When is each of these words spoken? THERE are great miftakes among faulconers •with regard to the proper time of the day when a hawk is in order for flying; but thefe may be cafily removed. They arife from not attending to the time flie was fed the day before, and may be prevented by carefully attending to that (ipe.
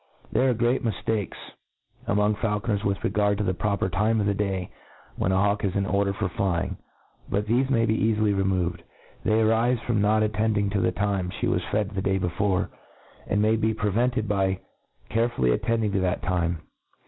THERE 0.31 0.49
are 0.49 0.53
great 0.55 0.83
miftakes 0.83 1.37
among 2.07 2.33
faulconers 2.33 2.81
•with 2.81 3.03
regard 3.03 3.37
to 3.37 3.43
the 3.43 3.53
proper 3.53 3.87
time 3.87 4.19
of 4.19 4.25
the 4.25 4.33
day 4.33 4.71
when 5.15 5.31
a 5.31 5.37
hawk 5.37 5.63
is 5.63 5.75
in 5.75 5.85
order 5.85 6.11
for 6.11 6.27
flying; 6.27 6.77
but 7.29 7.45
thefe 7.45 7.69
may 7.69 7.85
be 7.85 7.99
cafily 7.99 8.35
removed. 8.35 8.81
They 9.23 9.33
arife 9.33 9.79
from 9.85 10.01
not 10.01 10.23
attending 10.23 10.71
to 10.71 10.79
the 10.81 10.91
time 10.91 11.29
flie 11.39 11.49
was 11.49 11.63
fed 11.65 11.91
the 11.91 12.01
day 12.01 12.17
before, 12.17 12.71
and 13.27 13.43
may 13.43 13.55
be 13.55 13.75
prevented 13.75 14.27
by 14.27 14.61
carefully 15.09 15.51
attending 15.51 15.91
to 15.91 15.99
that 15.99 16.23
(ipe. 16.23 16.55